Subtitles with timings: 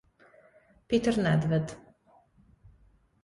[0.87, 1.77] Petr Nedvěd